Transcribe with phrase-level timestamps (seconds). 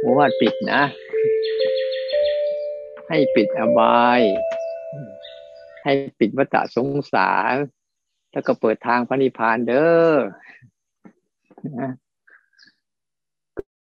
[0.00, 0.82] โอวาปิดนะ
[3.08, 4.20] ให้ปิดอบาย
[5.84, 7.54] ให้ปิดวัฏสงสาร
[8.32, 10.14] แล้วก็เปิดทางพระนิพพานเด้อ
[11.78, 11.90] นะ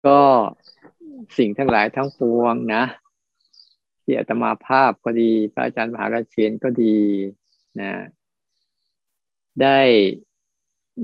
[0.05, 0.21] ก็
[1.37, 2.83] สิ่งทั้งหลายทั้งปวงนะ
[4.03, 6.97] ที่อาตมาภาพก็ดีพระอาจารย์มหาราเชนก็ดี
[7.81, 7.91] นะ
[9.61, 9.79] ได้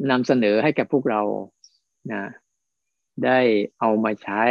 [0.09, 1.21] นำเสนอให้กับพวกเรา
[2.13, 2.23] นะ
[3.25, 3.39] ได้
[3.79, 4.43] เอามาใช้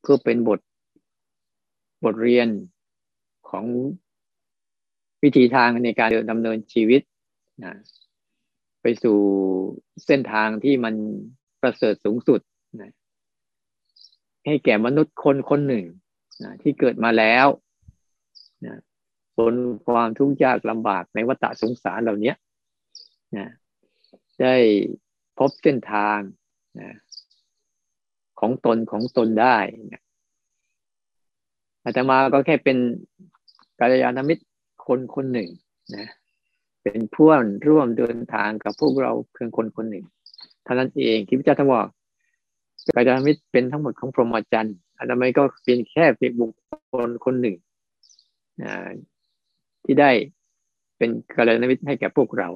[0.00, 0.60] เพื่อเป็นบท
[2.04, 2.48] บทเรียน
[3.48, 3.64] ของ
[5.22, 7.02] วิธีทางในการดำเนินชีวิต
[7.64, 7.74] นะ
[8.82, 9.18] ไปสู่
[10.06, 10.94] เส้นทางที่มัน
[11.60, 12.40] ประเสริฐสูงสุด
[12.80, 12.90] นะ
[14.46, 15.84] ให้แก่มนุษย์คนคนหนึ่ง
[16.42, 17.46] นะที่เกิดมาแล้ว
[18.66, 18.76] นะ
[19.38, 19.54] บน
[19.86, 22.34] ความทุกข์ยากลำบากในวัฏสงสารเหล่านี้
[23.36, 23.46] นะ
[24.40, 24.56] ได้
[25.38, 26.18] พบเส้นทาง
[26.80, 26.90] นะ
[28.40, 29.56] ของตนของตนได้
[29.92, 30.02] นะ
[31.84, 32.76] อาตมาก็แค่เป็น
[33.80, 34.44] กัลยาณมิตร
[34.86, 35.48] คนคนหนึ่ง
[35.96, 36.06] นะ
[36.82, 37.26] เป็นผู้
[37.68, 40.04] ร่วมเดินทางกับพวกเราเพียงคนคนหนึ่ง
[40.64, 41.86] เท่านั้นเองที่พระเจ้าท่านบอก
[42.94, 46.50] กัลยาณมิตรเป็นทั้งหมดของพรหมจรรย์อาตมาก็เป็นแค่เป็นบุค
[46.90, 47.56] คลคนหนึ่ง
[49.84, 50.10] ที่ได้
[50.96, 52.48] เป็นกัลยาณมิตรให้แก่พวกเรา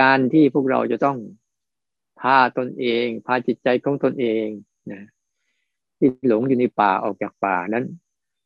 [0.00, 1.16] การที่พวกเราจะต้อง
[2.24, 4.46] พาตนเอง พาจิตใจของตนเอง
[4.92, 5.02] นะ
[5.98, 7.84] ที่หลงอยู่ในป่าออกจากป่านั้น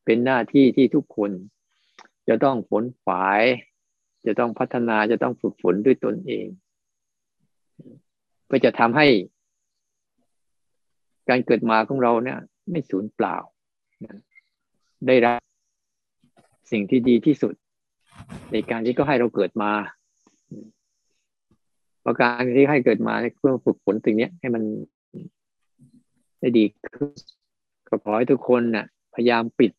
[0.04, 1.30] เป็นหน้าที่ที่ทุกคน
[2.28, 3.42] จะต้องฝนฝาย
[4.26, 6.46] จะต้องพัฒนาจะต้องฝึกฝนด้วยตนเอง
[8.46, 9.06] เพื่อจะทำให้
[11.28, 12.38] การเกิดมาของเราเนี่ย
[12.70, 13.36] ไม่สูญเปล่า
[15.06, 15.40] ได้รับ
[16.72, 17.54] สิ่งที่ดีที่สุด
[18.52, 19.72] ในการที่ก็ให้เราเกิดมา
[22.04, 24.62] ประการที่ให้เกิดมาเพื่อฝึกฝนสิ่งนี้ให้มัน
[26.41, 27.10] ได้ดีขึ้น
[27.88, 29.72] ก็ขอให้ทุกคนนะ่ะ พยายามปิด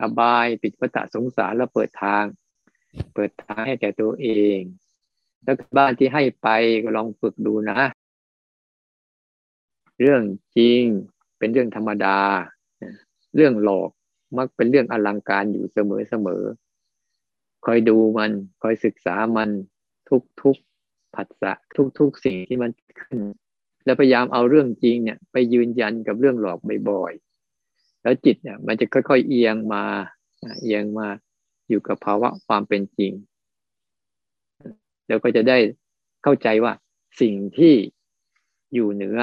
[0.00, 2.24] อบายปิดวัฏสงสารแล้วเปิดทาง
[3.14, 4.60] เปิดทางให้แก่ตัวเอง
[5.42, 6.48] แล้วบ้านที่ให้ไป
[6.82, 7.80] ก็ลองฝึกดูนะ
[9.98, 10.22] เรื่อง
[10.56, 10.82] จริง
[11.38, 12.18] เป็นเรื่องธรรมดา
[13.34, 13.90] เรื่องหลอก
[14.36, 16.42] มักเป็นเรื่องอลังการอยู่เสมอเสมอ
[17.64, 18.30] คอยดูมัน
[18.62, 19.50] คอยศึกษามัน
[20.08, 20.56] ทุกทุก
[21.14, 21.52] ผัสสะ
[21.98, 23.18] ทุก ๆ สิ่งที่มันขึ้น
[23.84, 26.58] แล้วพยายามเอาเรื่องจริงเนี่ย ไปยืนยันกับเรื่องหลอก
[26.90, 29.84] บ่อยๆแล้วจิตเนี่ย มันจะค่อยๆเอียงมา
[30.62, 31.06] เอียงมา
[31.68, 33.12] อยู่กับภาวะความเป็นจริง
[35.08, 35.58] แล้วก็จะได้
[36.22, 36.72] เข้าใจว่า
[37.20, 37.74] สิ่งที่
[38.74, 39.18] อยู่เหนือ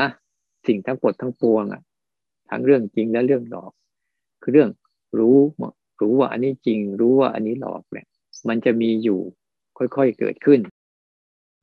[0.68, 1.82] สิ่งทั้งหมดทั้งปวงอะ
[2.50, 3.72] ทั้งเรื่องจริงและเรื่องหลอก
[4.42, 4.70] คือเรื่อง
[5.20, 5.38] รู้
[6.02, 8.08] รู้ว่าอันนี้จริง รู้ว่าอันนี้หลอกเนี่ย
[8.48, 9.20] มันจะมีอยู่
[9.78, 10.60] ค่อยๆเกิดขึ้น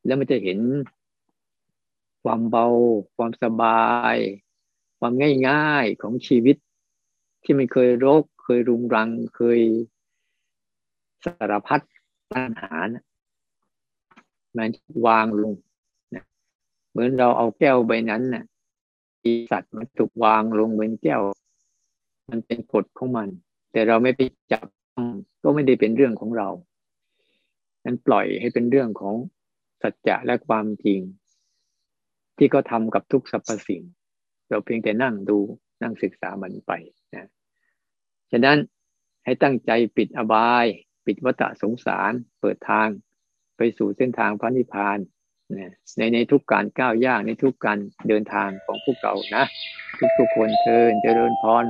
[0.06, 0.58] แล้วมันจะเห็น
[2.22, 2.66] ความเบา
[3.16, 3.84] ความสบา
[4.14, 4.16] ย
[4.98, 5.12] ความ
[5.48, 6.56] ง่ายๆของชีวิต
[7.42, 9.60] ที่มันเคยรก เคยรุงรัง เคย
[11.24, 11.80] สารพัด
[12.30, 13.04] ปัญหานะ
[14.56, 14.70] มัน
[15.06, 15.54] วางลง
[16.14, 16.24] นะ
[16.90, 18.44] เหมือนเราเอาแก้วใบนั้นนะ่ะ
[19.50, 21.22] สัตว์มันถูกวางลงเหมือนแก้ว
[22.30, 23.28] มันเป็นกฎของมัน
[23.72, 24.20] แต่เราไม่ไป
[24.52, 24.66] จับ
[25.42, 26.48] ก็ไม่ได้เป็นเรื่องของเรา
[27.84, 29.14] นั้นปล่อยให้เป็นเรื่องของ
[29.92, 31.00] จจะและความจริง
[32.38, 33.82] ที่เขาทากับทุกสรรพสิ่ง
[34.48, 35.38] เราเพียงแต่นั่งดู
[35.82, 36.72] นั่งศึกษามันไป
[37.14, 37.28] นะ
[38.32, 38.58] ฉะนั้น
[39.24, 40.66] ให้ตั้งใจปิดอบาย
[41.06, 42.88] ปิดวัฏสงสาร เปิดทาง
[43.56, 44.98] ไปสู่เส้นทางพระนิพพาน
[45.52, 47.78] นะในในทุกการก้าวย่างในทุกการ
[48.08, 49.44] เดินทางของพวกเรานะ
[49.98, 51.64] ทุกทุกคนเทินเจริญพร